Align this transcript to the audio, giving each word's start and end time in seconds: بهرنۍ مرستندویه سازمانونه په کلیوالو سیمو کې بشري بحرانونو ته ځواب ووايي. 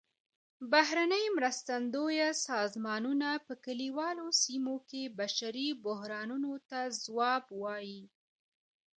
بهرنۍ 0.71 1.25
مرستندویه 1.37 2.29
سازمانونه 2.47 3.29
په 3.45 3.53
کلیوالو 3.65 4.27
سیمو 4.41 4.75
کې 4.89 5.01
بشري 5.19 5.67
بحرانونو 5.85 6.53
ته 6.69 6.79
ځواب 7.03 7.43
ووايي. 7.49 8.01